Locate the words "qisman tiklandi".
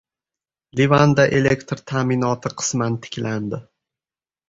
2.63-3.65